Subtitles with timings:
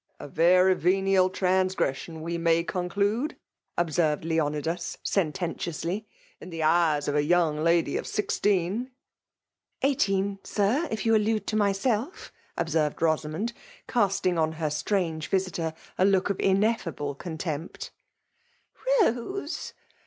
[0.19, 3.35] •f A very venial transgression, we may con clude,"
[3.77, 6.07] observed Leonidas sententiously,"
[6.41, 8.89] in the eyes of a young lady of sixteen !'*'
[9.57, 13.53] *' Eighteen, Sir, if you allude to myself," observed Rosamond,
[13.87, 17.91] casting on her strange visiter a look of ineffable contempt.
[18.65, 19.73] '*' Rose!